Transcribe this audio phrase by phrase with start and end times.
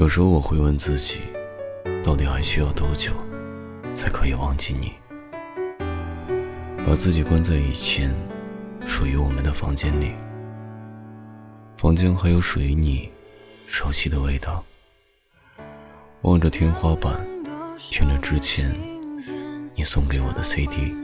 [0.00, 1.20] 有时候我会问自己，
[2.02, 3.12] 到底还需要多久，
[3.94, 4.94] 才可以忘记你？
[6.86, 8.10] 把自己关在以前
[8.86, 10.12] 属于我们的房间里，
[11.76, 13.10] 房间还有属于你
[13.66, 14.64] 熟悉的味道。
[16.22, 17.20] 望着天花板，
[17.78, 18.74] 听着之前
[19.74, 20.94] 你送给我的 CD，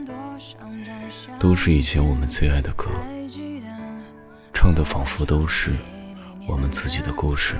[1.39, 2.89] 都是以前我们最爱的歌，
[4.51, 5.75] 唱的仿佛都是
[6.47, 7.57] 我们自己的故事。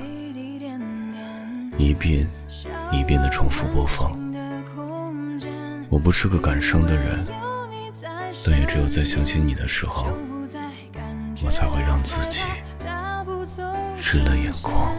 [1.77, 2.27] 一遍
[2.91, 4.11] 一遍的重复播放。
[5.89, 7.25] 我不是个感伤的人，
[8.45, 10.07] 但也只有在想起你的时候，
[11.43, 12.41] 我才会让自己
[13.99, 14.91] 湿了眼眶。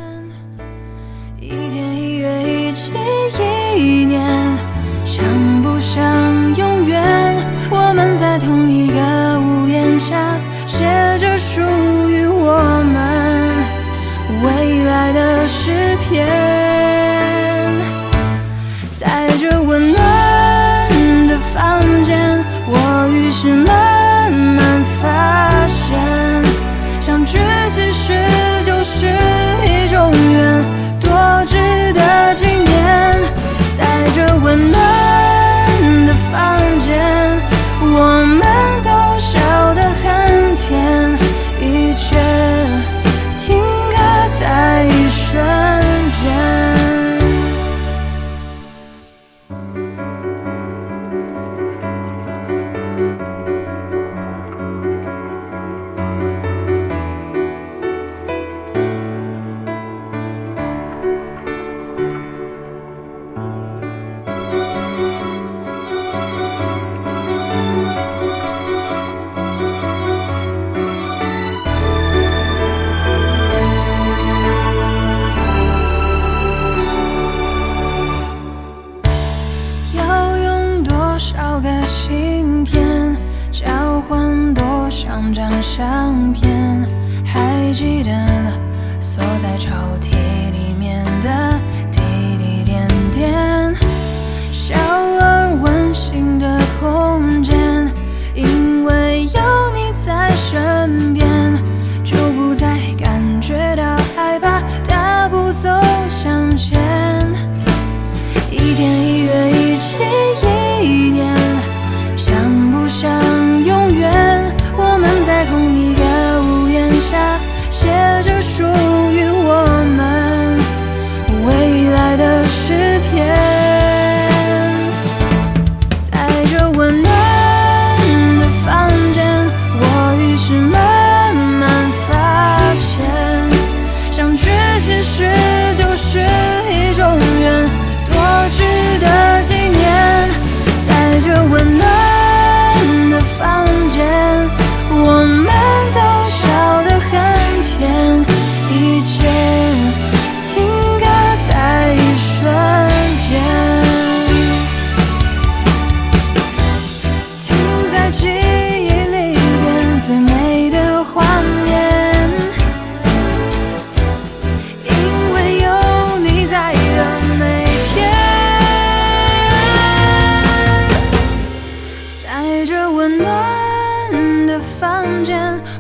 [81.61, 83.17] 个晴天，
[83.51, 86.87] 交换多少张相片。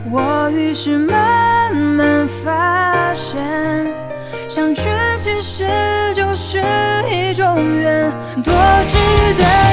[0.04, 3.38] 我于是慢慢发现，
[4.48, 4.82] 相聚
[5.16, 5.66] 其实
[6.14, 6.62] 就是
[7.10, 8.10] 一种缘，
[8.42, 8.52] 多
[8.86, 8.96] 值
[9.38, 9.67] 得。